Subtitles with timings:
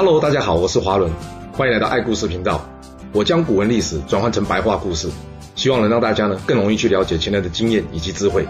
[0.00, 1.10] Hello，大家好，我是华伦，
[1.52, 2.64] 欢迎来到爱故事频道。
[3.12, 5.10] 我将古文历史转换成白话故事，
[5.56, 8.46] 希望能让大家呢更容易去了解前人的经验以及智慧。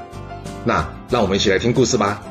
[0.62, 2.22] 那让我们一起来听故事吧。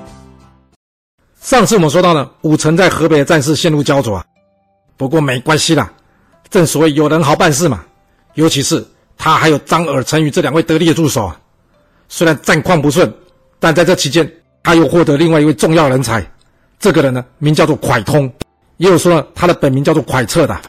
[1.42, 4.24] 上次我们说到呢，武臣在河北的战事陷入焦灼啊，
[4.98, 5.92] 不过没关系啦，
[6.52, 7.84] 正所谓有人好办事嘛，
[8.36, 8.86] 尤其是
[9.18, 11.42] 他还有张耳、陈驭这两位得力的助手啊。
[12.08, 13.12] 虽然战况不顺，
[13.58, 14.32] 但在这期间，
[14.62, 16.24] 他又获得另外一位重要人才。
[16.78, 18.32] 这个人呢，名叫做蒯通，
[18.78, 20.60] 也有说呢，他的本名叫做蒯彻的。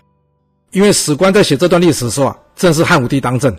[0.73, 3.55] 因为史官在写这段历史的时候啊，正是汉武帝当政，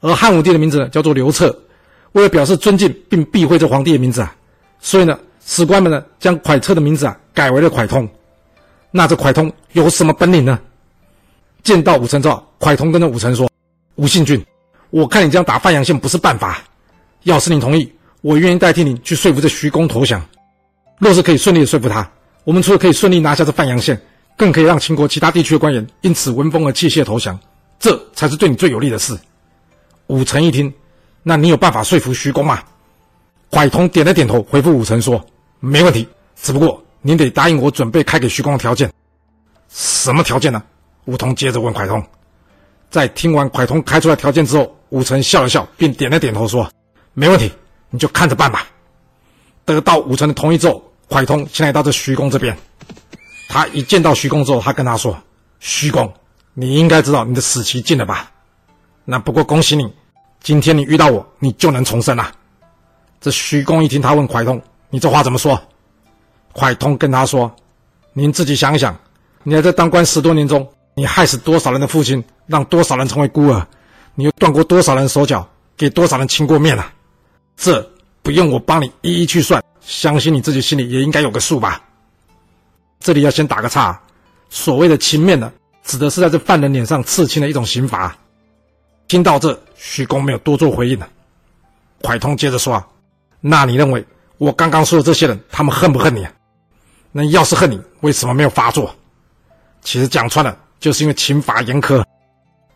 [0.00, 1.54] 而汉武帝的名字呢叫做刘彻。
[2.12, 4.34] 为了表示尊敬并避讳这皇帝的名字啊，
[4.80, 8.08] 所以呢，史官们呢将蒯彻的名字啊改为了蒯通。
[8.90, 10.58] 那这蒯通有什么本领呢？
[11.62, 13.50] 见到武臣之后，蒯通跟着武臣说
[13.96, 14.42] ：“武信君，
[14.90, 16.62] 我看你这样打范阳县不是办法。
[17.24, 20.24] 要是你同意，我愿意代替你去说服这徐公投降。
[20.98, 22.08] 若是可以顺利的说服他，
[22.46, 24.00] 我们除了可以顺利拿下这范阳县，
[24.36, 27.36] 更可以让秦国其他地区的官员因此闻风而弃械投降，
[27.80, 29.18] 这才是对你最有利的事。”
[30.06, 30.72] 武臣一听，
[31.24, 32.62] 那你有办法说服徐公吗？
[33.50, 35.26] 蒯通点了点头，回复武臣说
[35.58, 36.06] ：“没问题，
[36.40, 38.92] 只不过您得答应我准备开给徐公的条件。
[39.68, 40.62] 什么条件呢？”
[41.06, 42.00] 武通接着问蒯通。
[42.90, 46.70] 在听完蒯通开出来条件之后，武臣笑了笑，并点了点头说。
[47.12, 47.50] 没问题，
[47.90, 48.68] 你就看着办吧。
[49.64, 52.56] 得到武臣的同意之后，蒯通先来到这徐公这边。
[53.48, 55.16] 他一见到徐公之后，他跟他说
[55.60, 56.12] ：“徐公，
[56.52, 58.30] 你应该知道你的死期近了吧？
[59.04, 59.90] 那不过恭喜你，
[60.42, 62.32] 今天你遇到我，你就能重生了。”
[63.20, 65.58] 这徐公一听，他问蒯通：“你这话怎么说？”
[66.54, 67.54] 蒯通跟他说
[68.12, 68.98] ：“您自己想想，
[69.44, 73.66] 你还在当官十多年中，你害死多少人的父亲，让多少人成为孤儿，
[74.16, 76.92] 你又断过多少人手脚，给多少人亲过面啊？”
[77.56, 77.80] 这
[78.22, 81.80] 不用我帮你一一去算，相信你自己心里也应该有个数吧。
[82.98, 83.98] 这里要先打个岔，
[84.50, 85.52] 所谓的情面呢，
[85.84, 88.14] 指的是在这犯人脸上刺青的一种刑罚。
[89.06, 91.08] 听到这，徐公没有多做回应了。
[92.02, 92.84] 蒯通接着说
[93.40, 94.04] ：“那你认为
[94.38, 96.32] 我刚刚说的这些人，他们恨不恨你啊？
[97.12, 98.92] 那要是恨你，为什么没有发作？
[99.82, 102.04] 其实讲穿了，就是因为刑罚严苛。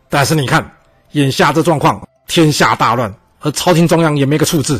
[0.07, 0.65] 但是你看，
[1.11, 3.13] 眼下这状况，天下大乱。”
[3.43, 4.79] 而朝廷中央也没个处置，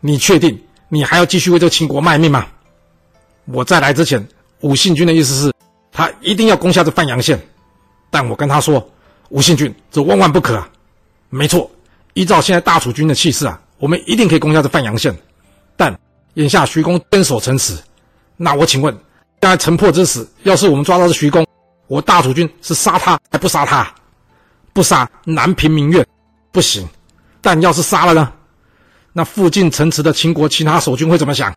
[0.00, 0.58] 你确定
[0.92, 2.46] 你还要继续为这个秦国卖命吗？
[3.46, 4.28] 我在来之前，
[4.60, 5.54] 武信君的意思是，
[5.92, 7.40] 他一定要攻下这范阳县，
[8.10, 8.90] 但我跟他说，
[9.28, 10.68] 武信君这万万不可啊！
[11.28, 11.70] 没错，
[12.14, 15.16] 依照现在大楚军的气势啊，我们一定可以攻下这范阳县，
[15.76, 15.96] 但
[16.34, 17.78] 眼下徐公坚守城池，
[18.36, 18.92] 那我请问，
[19.40, 21.46] 现在城破之时，要是我们抓到这徐公，
[21.86, 23.88] 我大楚军是杀他还不杀他？
[24.72, 26.04] 不杀难平民怨，
[26.52, 26.88] 不行。
[27.40, 28.32] 但要是杀了呢？
[29.12, 31.52] 那附近城池的秦国其他守军会怎么想？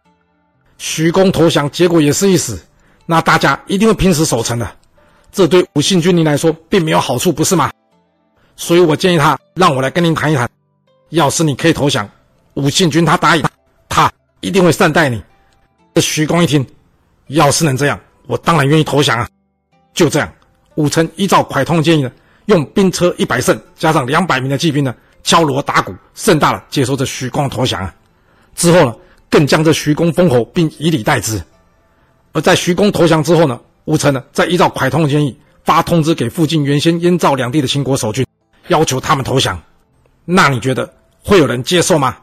[0.78, 2.59] 徐公投降，结果也是一死，
[3.06, 4.69] 那大家一定会拼死守城的。
[5.31, 7.72] 这对武信君您来说并没有好处，不是吗？
[8.56, 10.50] 所以我建议他让我来跟您谈一谈。
[11.09, 12.09] 要是你可以投降，
[12.56, 13.46] 武信君他答应，
[13.88, 15.24] 他一定会善待你。
[15.94, 16.66] 这徐公一听，
[17.28, 19.30] 要是能这样，我当然愿意投降啊。
[19.94, 20.34] 就这样，
[20.74, 22.12] 武臣依照蒯通的建议呢，
[22.46, 24.94] 用兵车一百乘加上两百名的骑兵呢。
[25.23, 27.94] 敲锣打鼓，盛大的接受这徐公投降啊！
[28.56, 28.95] 之后呢，
[29.29, 31.41] 更将这徐公封侯，并以礼待之。
[32.34, 38.25] 而在徐公投降之后呢，武臣呢再依照蒯通的建议，发通知给附近原先燕赵两地的秦国守军，
[38.67, 39.59] 要求他们投降。
[40.25, 42.17] 那你觉得会有人接受吗？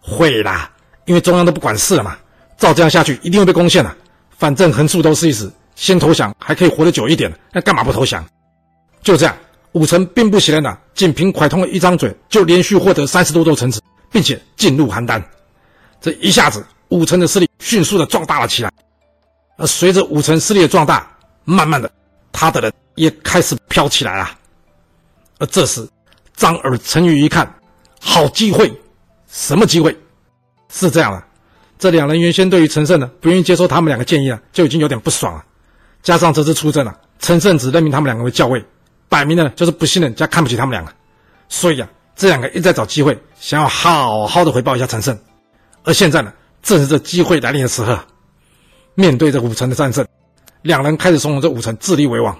[0.00, 0.70] 会啦，
[1.04, 2.16] 因为中央都不管事了嘛。
[2.56, 3.96] 照这样下去，一定会被攻陷了。
[4.36, 8.24] 反正横竖都是一死，先投降还可以活得久一点，那干嘛不投降？
[9.02, 9.36] 就这样。
[9.72, 13.80] 武臣并不血刃呐，仅凭蒯通的一张嘴，就连续获得三十多座城池，
[14.10, 15.22] 并且进入邯郸。
[16.00, 18.72] 这一下子，武臣的势力迅速的壮大了起来。
[19.56, 21.10] 而随着武臣势力的壮大，
[21.44, 21.90] 慢慢的，
[22.32, 24.30] 他的人也开始飘起来了。
[25.38, 25.86] 而这时，
[26.34, 27.52] 张耳、陈驭一看，
[28.00, 28.72] 好机会，
[29.28, 29.96] 什么机会？
[30.70, 31.22] 是这样的，
[31.78, 35.44] 这两人原先对于陈胜呢，不愿意接受他们两个建议啊，就已经有点不爽了。
[36.02, 38.64] 加上这次出征啊，陈胜只任命他们两个为校尉。
[39.08, 40.92] 摆明了就是不信任加看不起他们两个，
[41.48, 45.18] 所以啊，这两个一直在找机会，想要好好的回报一下陈胜。
[45.84, 46.32] 而现在呢，
[46.62, 47.98] 正是这机会来临的时刻。
[48.94, 50.06] 面对着五城的战胜，
[50.62, 52.36] 两人开始怂恿这五城自立为王。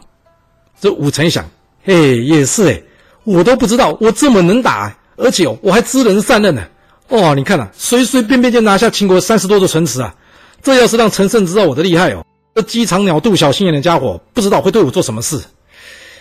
[0.80, 1.48] 这五城一想，
[1.84, 2.82] 嘿，也是哎，
[3.24, 6.62] 我都不知道我这么能打，而且哦，我还知人善任呢。
[7.08, 10.14] 哦，你看呐、啊，随随便便就拿下秦国三十多座城池啊！
[10.62, 15.40] 这要是让陈胜知道我的厉害哦，这鸡肠鸟肚小心眼的家伙，不知道会对我做什么事。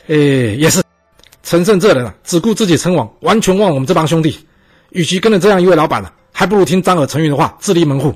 [0.08, 0.82] 哎，也是，
[1.44, 4.40] 陈胜这人啊，只顾自己称王，完全忘我们这帮兄弟。
[4.92, 8.14] 与其跟着这样一位老板呢，还不如听张耳、陈云的话，自立门户。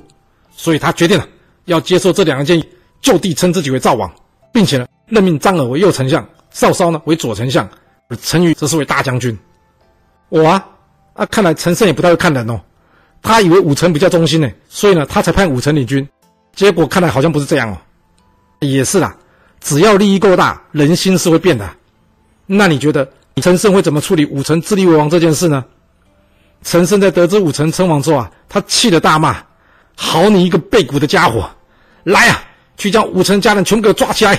[0.56, 1.26] 所以他决定了
[1.66, 2.66] 要接受这两个建议，
[3.02, 4.10] 就地称自己为赵王，
[4.52, 7.68] 并且呢任命张耳为右丞相，少骚呢为左丞相，
[8.08, 9.38] 而陈驭则是为大将军。
[10.30, 10.66] 我啊
[11.12, 12.58] 啊，看来陈胜也不太会看人哦。
[13.20, 16.08] 他以为武臣比较忠心呢，所以呢他才派武臣领军。
[16.54, 17.76] 结果看来好像不是这样哦。
[18.60, 19.14] 也是啦，
[19.60, 21.68] 只要利益够大，人心是会变的。
[22.46, 25.64] 那你觉得陈胜会怎么处理武臣自立为王这件事呢？
[26.62, 29.36] 陈胜在得知武臣称王之后啊，他气得大骂
[29.96, 31.50] ：“好你一个背骨的家伙，
[32.04, 32.40] 来啊，
[32.76, 34.38] 去将武臣家人全部给抓起来！”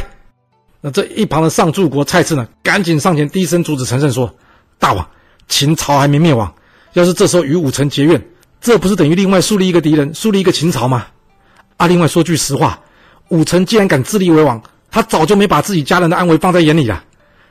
[0.79, 4.33] 那这一旁的上柱国蔡次呢，赶紧上前低声阻止陈胜说
[4.79, 5.05] ：“大王，
[5.49, 6.53] 秦朝还没灭亡，
[6.93, 8.25] 要是这时候与武臣结怨，
[8.61, 11.07] 这不是等于另外树立一个敌人，树立一个秦朝吗？
[11.77, 12.79] 啊，另外说句实话，
[13.29, 14.61] 武臣既然敢自立为王，
[14.91, 17.03] 他早就没把自己家人的安危放在眼里了。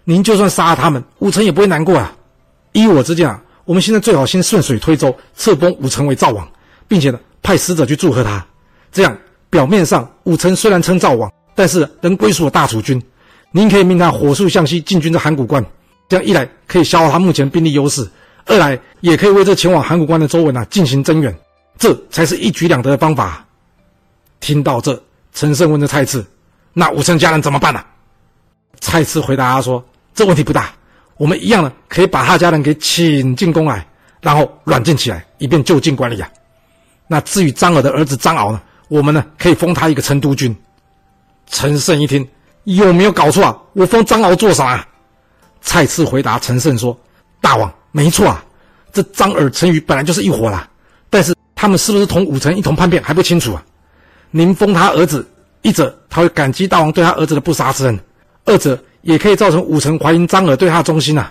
[0.04, 2.12] 您就算杀了他们，武臣也不会难过啊。
[2.72, 6.46] 依我之见啊。”我们现在最好先顺水推舟，册封武臣为赵王，
[6.88, 8.44] 并且呢派使者去祝贺他。
[8.90, 9.16] 这样
[9.48, 13.00] 表面上武臣虽然称赵王，但是仍归属大楚军。
[13.52, 15.64] 您可以命他火速向西进军这函谷关，
[16.08, 18.04] 这样一来可以消耗他目前兵力优势，
[18.46, 21.32] 二来也可以为这前往函谷关的周文啊进行增援，
[21.78, 23.46] 这才是一举两得的方法。
[24.40, 25.00] 听到这，
[25.32, 26.26] 陈胜问着蔡次
[26.74, 27.86] ：“那武臣家人怎么办呢、啊？”
[28.80, 29.84] 蔡次回答他说
[30.14, 30.72] ：“这问题不大。”
[31.18, 33.86] 我们一样呢，可以把他家人给请进宫来，
[34.20, 36.28] 然后软禁起来，以便就近管理啊。
[37.06, 40.56] 那至于张耳的儿子张敖呢，我们呢可以封他一个成都军。
[41.46, 42.26] 陈胜一听，
[42.64, 43.56] 有没有搞错啊？
[43.74, 44.66] 我封张敖做啥？
[44.66, 44.88] 啊
[45.60, 46.98] 蔡次回答陈胜说
[47.40, 48.44] ：“大王，没错啊，
[48.92, 50.68] 这张耳、陈驭本来就是一伙啦，
[51.08, 53.62] 但是他们是不是同武臣一同叛变还不清楚啊。
[54.32, 55.24] 您封他儿子，
[55.60, 58.00] 一者他会感激大王对他儿子的不杀之恩，
[58.46, 61.30] 二者。”也可以造成武臣怀疑张耳对他忠心呐。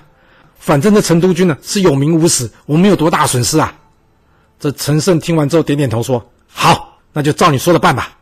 [0.58, 3.74] 反正这成都君呢是有名无实，我们有多大损失啊。
[4.60, 8.16] 这陈胜听完之后点点头说：“好，那就照你说的办吧。”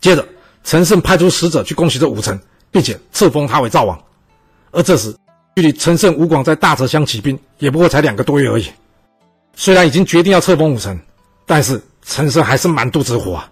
[0.00, 0.24] 接着，
[0.62, 2.40] 陈胜派出使者去恭喜这武臣，
[2.70, 4.00] 并且册封他为赵王。
[4.70, 5.12] 而这时，
[5.56, 8.66] 距离陈胜、吴广在大泽乡起兵也不过才两个多月而已。
[9.54, 10.98] 虽然已经决定要册封武臣，
[11.46, 13.50] 但是陈胜还是满肚子火啊，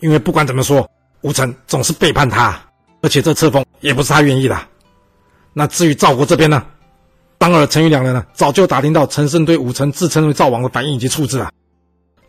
[0.00, 0.88] 因为不管怎么说，
[1.20, 2.60] 武臣总是背叛他。
[3.02, 4.58] 而且这册封也不是他愿意的。
[5.52, 6.64] 那至于赵国这边呢？
[7.38, 11.50] 张耳、陈余两人呢，早就打听到陈胜对武臣自称为赵王的反应以及处置了。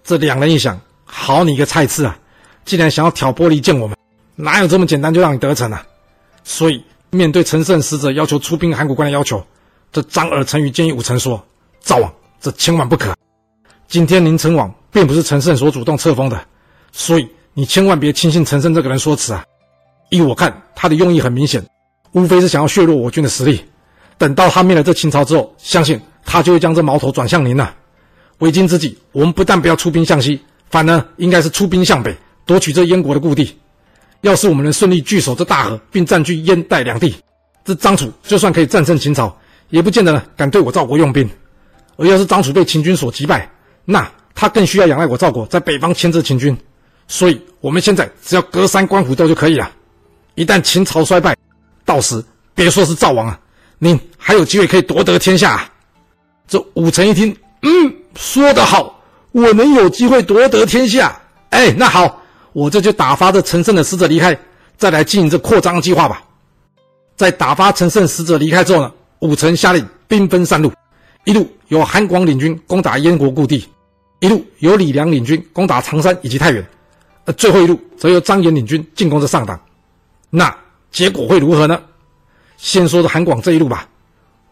[0.03, 2.17] 这两人一想，好你个蔡次啊，
[2.65, 3.95] 竟然想要挑拨离间我们，
[4.35, 5.85] 哪有这么简单就让你得逞啊？
[6.43, 9.45] 所以面对陈胜使者要求出兵函谷关的要求，
[9.91, 11.45] 这张耳、陈余建议武臣说
[11.79, 12.11] ：“赵王，
[12.41, 13.15] 这千万不可。
[13.87, 16.43] 今天您称王，并不是陈胜所主动册封的，
[16.91, 19.45] 所以你千万别轻信陈胜这个人说辞啊。”
[20.13, 21.65] 依我看，他的用意很明显，
[22.11, 23.59] 无非是想要削弱我军的实力。
[24.19, 27.73] 等到他灭了这秦朝之后，相信他就会将这矛头转向您了。
[28.37, 30.39] 为今之计，我们不但不要出兵向西，
[30.69, 32.15] 反而应该是出兵向北，
[32.45, 33.57] 夺取这燕国的故地。
[34.21, 37.15] 要是我们能顺利据守这大河，并占据燕代两地，
[37.65, 39.35] 这张楚就算可以战胜秦朝，
[39.69, 41.27] 也不见得敢对我赵国用兵。
[41.97, 43.49] 而要是张楚被秦军所击败，
[43.83, 46.55] 那他更需要仰赖我赵国在北方牵制秦军。
[47.07, 49.69] 所以，我们现在只要隔山观虎斗就可以了。
[50.35, 51.35] 一旦秦朝衰败，
[51.85, 52.23] 到时
[52.55, 53.39] 别说是赵王啊，
[53.77, 55.69] 您还有机会可以夺得天下啊。
[56.47, 58.99] 这武臣一听，嗯，说得好，
[59.31, 61.19] 我能有机会夺得天下。
[61.49, 62.21] 哎，那好，
[62.51, 64.37] 我这就打发这陈胜的使者离开，
[64.75, 66.23] 再来进行这扩张计划吧。
[67.15, 70.71] 在打发陈胜使者离开之后呢，武臣下令兵分三路，
[71.25, 73.67] 一路由韩广领军攻打燕国故地，
[74.19, 76.65] 一路由李良领军攻打常山以及太原，
[77.25, 79.59] 而最后一路则由张延领军进攻这上党。
[80.35, 80.51] 那
[80.91, 81.79] 结果会如何呢？
[82.57, 83.87] 先说的韩广这一路吧，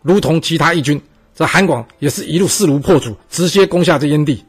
[0.03, 1.01] 如同其他义军，
[1.33, 4.45] 这韩广也是一路势如破竹，直接攻下这燕地。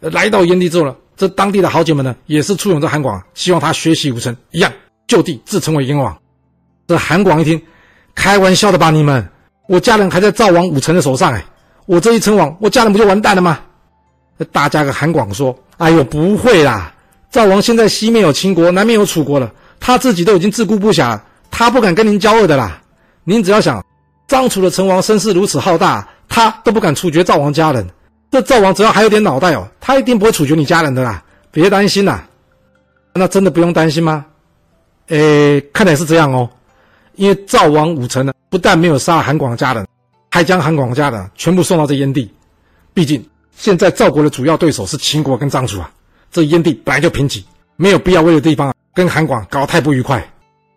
[0.00, 4.72] 来到燕地之后呢，这当地的豪杰们呢，也是簇拥着韩广，希望他学习武臣一样，
[5.06, 6.18] 就地自称为燕王。
[6.88, 7.62] 这韩广一听，
[8.16, 9.24] 开玩笑的吧你们？
[9.68, 11.44] 我家人还在赵王武臣的手上哎，
[11.86, 13.60] 我这一称王，我家人不就完蛋了吗？
[14.50, 16.92] 大家跟韩广说：“哎呦，不会啦，
[17.30, 21.18] 赵王现在西面有秦国，南面有楚国了。”他自己都已经自顾不暇，
[21.50, 22.80] 他不敢跟您交恶的啦。
[23.24, 23.84] 您只要想，
[24.26, 27.86] 张楚的成王声势如此浩大，他都不敢处决赵王家人。
[28.30, 31.22] 这赵王只要还有点脑袋哦，他一定不会处决你家人的啦。
[31.50, 32.26] 别担心啦。
[33.12, 34.26] 那真的不用担心吗？
[35.06, 36.50] 诶，看来是这样哦。
[37.14, 39.86] 因为赵王武臣呢，不但没有杀韩广家人，
[40.30, 42.28] 还将韩广家人全部送到这燕地。
[42.92, 43.24] 毕竟
[43.56, 45.88] 现在赵国的主要对手是秦国跟张楚啊。
[46.32, 47.44] 这燕地本来就贫瘠，
[47.76, 48.74] 没有必要为了地方啊。
[48.94, 50.32] 跟韩广搞太不愉快，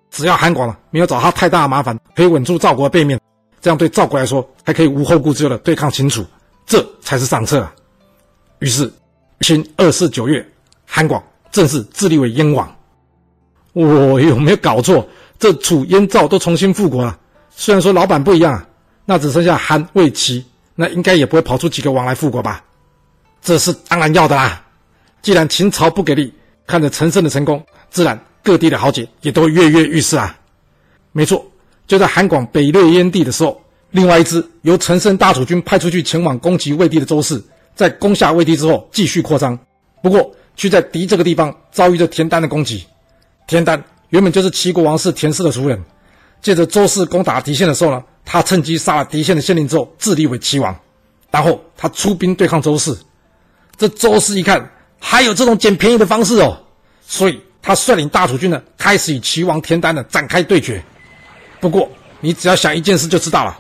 [0.10, 3.20] 只要韩广呢没有找他太大的麻烦，可以稳住赵国的背面，
[3.62, 6.26] 这样对赵国来说还可以无后顾之忧的对抗秦楚，
[6.66, 7.74] 这才是上策啊。
[8.60, 8.92] 于是，
[9.42, 10.44] 秦二四九月，
[10.86, 11.22] 韩广
[11.52, 12.76] 正式自立为燕王。
[13.74, 15.08] 我、有没有搞错？
[15.38, 17.20] 这楚燕赵都重新复国了。
[17.52, 18.66] 虽然说老板不一样，
[19.06, 20.44] 那只剩下韩魏齐，
[20.74, 22.64] 那应该也不会跑出几个王来复国吧？
[23.44, 24.64] 这是当然要的啦。
[25.22, 26.34] 既然秦朝不给力，
[26.68, 30.38] 看着陈胜的成功，自然各地的豪杰也都跃跃欲试啊。
[31.14, 31.44] 没错，
[31.88, 33.60] 就在韩广北掠燕地的时候，
[33.92, 37.42] 另外一支由陈胜大楚军派出去前往攻击魏地的周氏，
[37.74, 39.58] 在攻下魏地之后继续扩张，
[40.04, 42.84] 不过却在敌这个地方遭遇着田单的攻击。
[43.48, 45.82] 田单原本就是齐国王室田氏的族人，
[46.42, 50.78] 借着周氏攻打敌县的时候呢，他趁机杀了敌县的县令之后自立为齐王，
[51.32, 52.96] 然后他出兵对抗周氏。
[53.78, 56.58] 这周氏一看还有这种捡便宜的方式哦，
[57.02, 60.84] 所以他率领大楚军呢开始与齐王田单呢展开对决。
[61.60, 61.90] 不过
[62.20, 63.58] 你只要想一件事就知道了，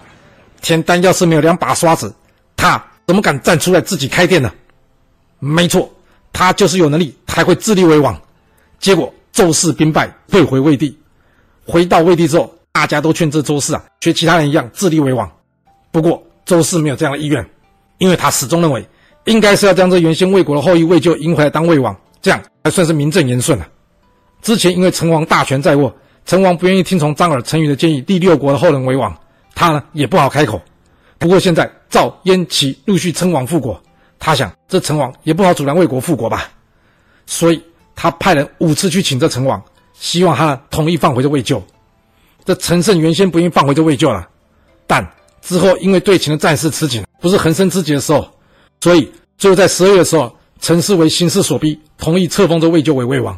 [0.62, 2.14] 田单要是没有两把刷子，
[2.56, 4.52] 他怎么敢站出来自己开店呢？
[5.40, 5.90] 没错，
[6.34, 8.20] 他就是有能力，他还会自立为王。
[8.80, 9.14] 结果。
[9.34, 10.98] 周氏兵败，退回魏地。
[11.64, 15.32] 回到魏地之后，大家都劝这周氏啊，学其他人一样自立为王。
[15.92, 17.48] 不过周氏没有这样的意愿，
[18.00, 18.84] 因为他始终认为，
[19.28, 23.68] 应该是要将这原先魏国的后裔魏咎迎回来当魏王，这样才算是名正言顺了。
[24.42, 29.16] 之前因为成王大权在握，成王不愿意听从张耳、陈驭的建议，立六国的后人为王，
[29.54, 30.60] 他呢也不好开口。
[31.20, 33.82] 不过现在赵、燕、齐陆续称王复国，
[34.18, 36.50] 他想这成王也不好阻拦魏国复国吧，
[37.28, 37.62] 所以。
[38.00, 39.60] 他派人五次去请这成王，
[39.96, 41.60] 希望他同意放回这魏咎。
[42.46, 44.28] 这陈胜原先不愿意放回这魏咎了，
[44.86, 45.04] 但
[45.42, 48.30] 之后因为对秦的战事吃紧，不是横生枝节的时候，
[48.82, 53.38] 所以最后在十二月的时候，陈氏为形势所逼，同意册封这魏咎为魏王。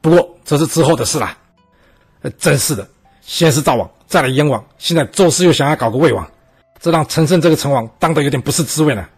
[0.00, 1.36] 不过这是之后的事啦。
[2.22, 2.86] 呃，真是的，
[3.22, 6.26] 先是赵王，再来燕王，现在周氏又想要搞个魏王，
[6.80, 9.08] 这让陈胜这个成王当得有点不是滋味了。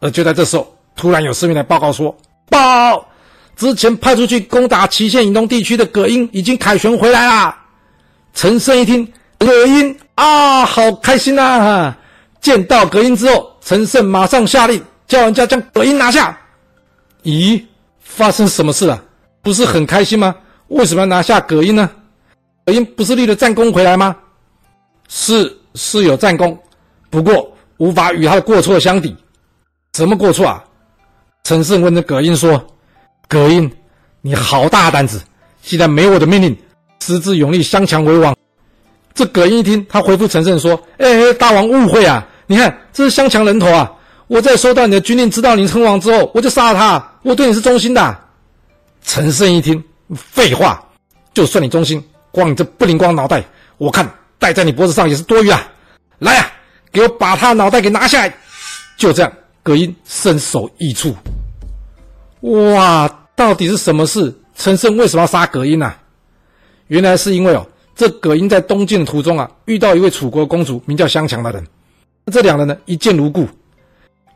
[0.00, 2.16] 而就在这时候，突然有士兵来报告说：
[2.50, 3.06] 报。
[3.56, 7.64] 之前派出去攻打祁县以东地区的葛英已经凯旋回来啦。
[8.34, 11.98] 陈胜一听葛英啊，好开心呐啊！
[12.38, 16.38] 见到葛英之后，陈胜马上下令叫人家将葛英拿下。
[17.24, 17.60] 咦，
[17.98, 19.02] 发生什么事了？
[19.42, 20.32] 不是很开心吗？
[20.68, 21.90] 为什么要拿下葛英呢？
[22.64, 24.14] 葛英不是立了战功回来吗？
[25.08, 26.56] 是，是有战功，
[27.10, 29.16] 不过无法与他的过错相抵。
[29.94, 30.62] 什么过错啊？
[31.42, 32.64] 陈胜问着葛英说。
[33.26, 33.68] 葛英，
[34.20, 35.20] 你好大胆子！
[35.60, 36.56] 既然没我的命令，
[37.00, 38.32] 私自拥立相强为王。
[39.12, 42.24] 这葛英一听，他回复陈胜说：“哎，大王误会啊！
[42.46, 43.92] 你看，这是襄强人头啊！
[44.28, 47.12] 我在收到你的军令，知道你称王之后，我就杀了他。
[47.22, 48.18] 我对你是忠心的。”
[49.02, 49.82] 陈胜一听，
[50.14, 50.84] 废话，
[51.32, 53.44] 就算你忠心，光你这不灵光脑袋，
[53.78, 55.68] 我看戴在你脖子上也是多余啊！
[56.18, 56.52] 来啊，
[56.92, 58.34] 给我把他脑袋给拿下来！
[58.96, 61.14] 就这样，葛英身首异处。
[62.40, 64.34] 哇，到底是什么事？
[64.56, 65.98] 陈胜为什么要杀葛英呢、啊？
[66.88, 71.64] 原来是因为哦，这葛英在东进的途中啊，遇到一位楚国公主，名叫襄强的人。
[72.32, 73.46] 这两人呢，一见如故。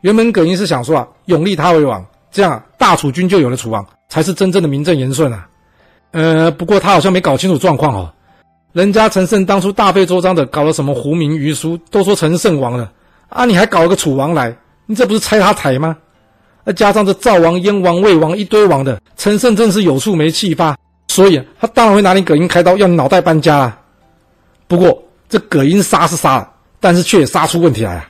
[0.01, 5.47] 原本葛英是想说啊，拥立他为王，这样，大楚军就有了楚王，才是真正的名正言顺啊。
[6.11, 8.11] 呃，不过他好像没搞清楚状况哦。
[8.73, 12.91] 人家陈胜当初大费周章的搞了什么胡明余书，都说陈胜亡了
[13.29, 14.55] 啊，你还搞了个楚王来，
[14.85, 15.95] 你这不是拆他台吗？
[16.65, 23.79] 再加上这赵王、燕王、魏王一堆王的，陈胜真是有处没气发，所以他当然会拿你葛英开刀，要你脑袋搬家啊。
[24.67, 26.50] 不过这葛英杀是杀了，
[26.81, 28.09] 但是却也杀出问题来啊。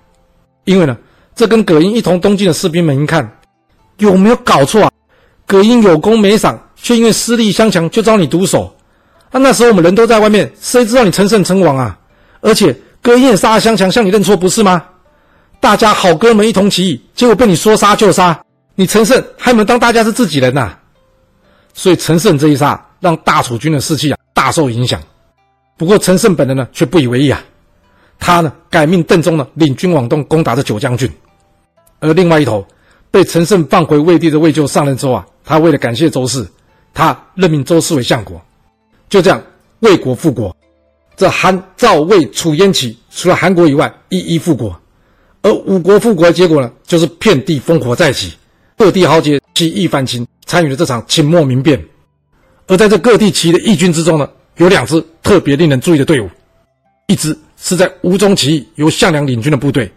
[0.63, 0.97] 因为呢，
[1.35, 3.39] 这跟葛英一同东进的士兵们一看，
[3.97, 4.91] 有没有搞错啊？
[5.45, 8.75] 葛英有功没赏，却因为私利相强就遭你毒手。
[9.29, 11.97] 啊，那时候我们人都在外面，谁知道你陈胜称王啊？
[12.39, 14.83] 而且葛英也杀了襄强，向你认错不是吗？
[15.59, 18.39] 大家好哥们一同起义，结果被你说杀就杀，
[18.75, 20.75] 你陈胜还能当大家是自己人呐、
[21.73, 25.01] 所以陈胜这一杀，让大楚军的士气啊大受影响。
[25.77, 27.43] 不过陈胜本人呢却不以为意啊，
[28.21, 31.11] 他呢改命邓忠呢领军往东攻打这九将军。
[31.99, 32.65] 而另外一头，
[33.09, 36.47] 被陈胜放回魏地的魏咎上任之后啊，他为了感谢周氏，
[36.93, 38.39] 他任命周氏为相国。
[39.09, 39.43] 就这样，
[39.79, 40.55] 魏国复国，
[41.17, 44.79] 这韩赵魏楚燕齐除了韩国以外，一一复国。
[45.41, 48.33] 而五国复国的结果呢，就是遍地烽火再起，
[48.77, 51.83] 各地豪杰起义反秦，参与了这场秦末民变。
[52.67, 56.29] 而在这各地起义的义军之中呢，有两支特别令人注意的队伍，
[57.07, 59.89] 一支是在吴中起义由项梁领军的部队，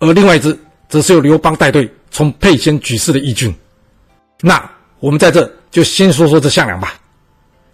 [0.00, 3.54] 而另外一支则是由刘邦带队从沛县举事的义军。
[4.42, 6.92] 那我们在这就先说说这项梁吧。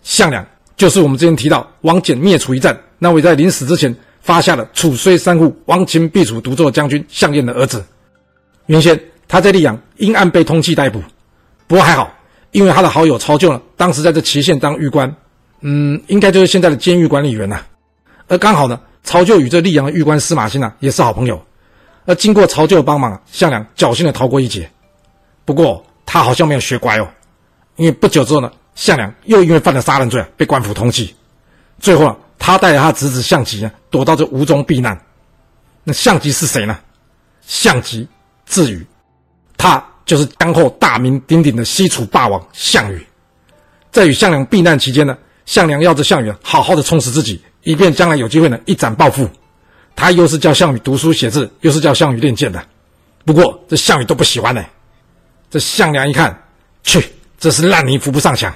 [0.02, 3.92] 项梁就是我们之前提到王翦灭楚一战那位在临死之前。
[4.24, 7.84] 发下了“楚虽三户，亡秦必楚”独奏将军项燕的儿子。
[8.64, 11.02] 原先他在溧阳因案被通缉逮捕，
[11.66, 12.10] 不过还好，
[12.50, 15.14] 因为他的好友曹咎呢，当时在这祁县当狱官，
[15.60, 17.60] 嗯，应该就是现在的监狱管理员呐、
[18.26, 18.80] 而刚好呢，
[19.14, 21.40] 曹咎与这溧阳的狱官司马欣啊也是好朋友。
[22.04, 24.68] 而经过曹咎的帮忙，项梁侥幸的逃过一劫。
[25.44, 27.06] 不过他好像没有学乖哦，
[27.76, 31.08] 因为不久之后呢，项梁又因为犯了杀人罪啊，被官府通缉。
[31.78, 35.00] 最后啊，他带着他侄子项籍啊，躲到这吴中避难。
[35.84, 36.76] 那项籍是谁呢？
[37.46, 38.08] 项籍
[38.46, 38.84] 字羽，
[39.56, 43.06] 他就是江后大名鼎鼎的西楚霸王项羽。
[43.92, 45.16] 在与项梁避难期间呢，
[45.46, 49.28] 项梁要着项羽好好的充实自己，以便将来有机会呢一展抱负。
[49.96, 52.64] 他又是叫项羽读书写字，又是叫项羽练剑的。
[53.24, 54.64] 不过这项羽都不喜欢呢。
[55.50, 56.36] 这项梁一看，
[56.82, 57.00] 去，
[57.38, 58.52] 这是烂泥扶不上墙。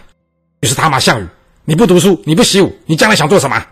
[0.61, 1.27] 于是他骂项羽
[1.65, 3.65] ：“你不读书，你不习武，你将来想做什么？”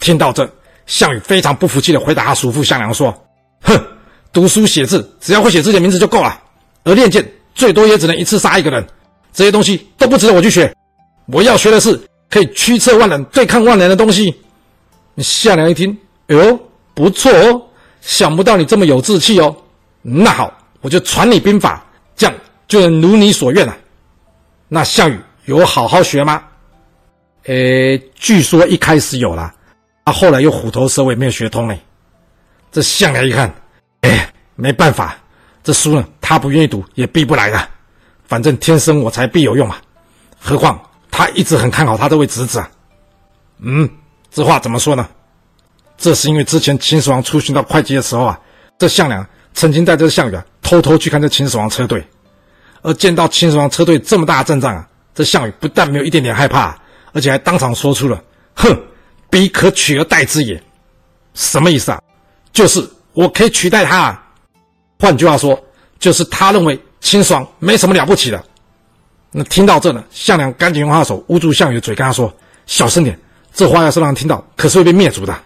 [0.00, 0.48] 听到这。
[0.84, 3.26] 项羽非常不服气的回答他叔父项梁说
[3.62, 3.82] ：“哼，
[4.32, 6.30] 读书写字，只要会写自己的名字就够了；
[6.84, 8.86] 而练剑，最多也只能一次杀一个人。
[9.32, 10.74] 这些东西都不值得我去学。
[11.26, 14.34] 我要学的是可以驱策万人、对抗万人的东西。”
[15.18, 15.96] 项梁一听，
[16.28, 16.58] 哎呦，
[16.94, 17.62] 不错哦，
[18.00, 19.54] 想不到你这么有志气哦。
[20.00, 21.84] 那好，我就传你兵法，
[22.16, 22.34] 这样
[22.66, 23.76] 就能如你所愿了。
[24.68, 26.42] 那项羽有好好学吗？
[27.44, 29.52] 诶，据说一开始有啦。
[30.04, 31.78] 他、啊、后来又虎头蛇尾，没有学通嘞。
[32.72, 33.54] 这项梁一看，
[34.00, 35.16] 哎，没办法，
[35.62, 37.68] 这书呢，他不愿意读，也逼不来的。
[38.24, 39.80] 反正天生我材必有用啊。
[40.40, 42.68] 何况他一直很看好他这位侄子啊。
[43.58, 43.88] 嗯，
[44.32, 45.08] 这话怎么说呢？
[45.98, 48.40] 这是因为之前秦始皇出巡到会稽的时候啊，
[48.78, 49.24] 这项梁
[49.54, 52.04] 曾经带着项羽啊，偷偷去看这秦始皇车队。
[52.82, 56.76] 而见到秦始皇车队这么大的阵仗啊，这项羽不但没有一点点害怕，
[57.12, 58.22] 而且还当场说出了
[58.56, 58.76] ：“哼。”
[59.30, 60.62] 彼可取而代之也，
[61.32, 61.98] 什么意思啊？
[62.52, 64.22] 就是我可以取代他啊。
[65.00, 65.58] 换句话说，
[65.98, 68.44] 就是他认为秦始皇没什么了不起的。
[69.30, 72.30] 那听到这呢，项梁赶紧用他手捂住项羽的嘴，跟他说
[72.66, 73.18] ：“小声点，
[73.54, 75.38] 这话要是让人听到，可是会被灭族的。”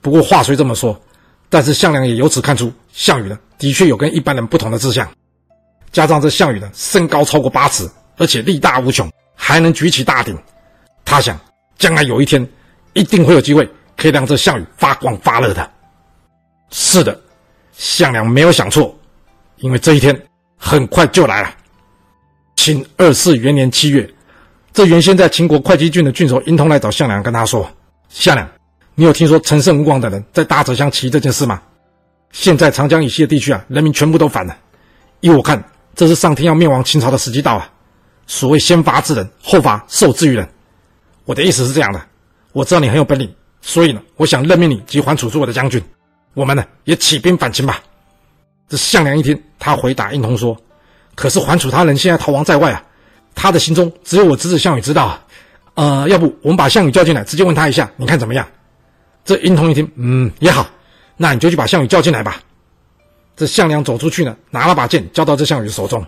[0.00, 0.98] 不过话虽这么说，
[1.48, 5.08] 但是项梁也由此看出，项羽呢，的确有跟一般人不同的志向。
[5.92, 10.36] 加上这项羽呢，身高超过八尺，而且力大无穷，还能举起大鼎。
[11.04, 11.38] 他想，
[11.78, 12.46] 将来有一天。
[12.92, 15.70] 一定会有机会可以让这项羽发光发热的。
[16.70, 17.20] 是的，
[17.74, 18.98] 项梁没有想错，
[19.56, 20.18] 因为这一天
[20.56, 21.54] 很快就来了。
[22.56, 24.10] 秦二世元年七月，
[24.76, 27.66] 这原先在秦国会稽郡的郡守殷通来找项梁，跟他说
[28.10, 28.46] ：“项梁，
[28.94, 31.62] 你有听说陈胜、吴广等人在大泽乡起义这件事吗？
[32.30, 34.54] 现在长江以西的地区啊，人民全部都反了。
[35.20, 37.66] 依我看，这是上天要灭亡秦朝的时机到了。
[38.26, 40.46] 所谓先发制人，后发受制于人。
[41.24, 42.06] 我的意思是这样的。”
[42.52, 45.82] 我知道你很有本领，所以呢，我想任命你及桓楚做我的将军，
[46.34, 47.80] 我们呢也起兵反秦吧。
[48.68, 50.54] 这项梁一听，他回答殷通说
[51.16, 52.84] ：“可是桓楚他人现在逃亡在外啊，
[53.36, 55.22] 他的行踪只有我侄子项羽知道啊。
[55.74, 58.48] 呃，要不我们把项羽叫进来，直接问他一下，你看怎么样？”
[59.26, 60.66] 这殷通一听，嗯，也好，
[61.16, 62.40] 那你就去把项羽叫进来吧。
[63.36, 66.02] 这项梁走出去呢，拿了把剑交到这项羽手中，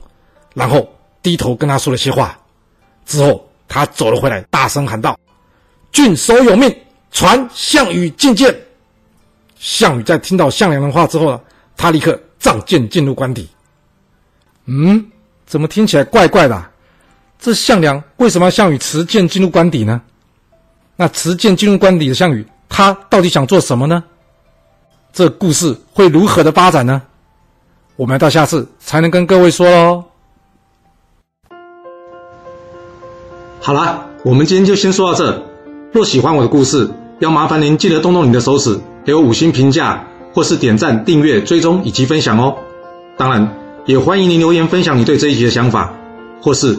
[0.54, 0.88] 然后
[1.20, 2.38] 低头跟他说了些话，
[3.04, 5.18] 之后他走了回来，大声喊道。
[5.92, 6.74] 郡守有命，
[7.10, 8.56] 传项羽进见。
[9.56, 11.40] 项羽在听到项梁的话之后呢，
[11.76, 13.46] 他立刻仗剑进入官邸。
[14.64, 15.04] 嗯，
[15.44, 16.70] 怎么听起来怪怪的？
[17.38, 20.00] 这项梁为什么要项羽持剑进入官邸呢？
[20.96, 24.02] 那持剑进入官邸的项羽，他到底想做什么呢？
[25.12, 27.00] 这故事会如何的发展呢？
[27.96, 30.04] 我们要到下次才能跟各位说喽。
[33.60, 35.44] 好了，我们今天就先说到这。
[35.92, 42.56] 若喜欢我的故事，要麻烦您记得动动你的手指，给我五星评价，或是点赞、订阅、追踪以及分享哦。
[43.16, 45.94] 当然，也欢迎您留言分享你对这一集的想法，
[46.40, 46.78] 或是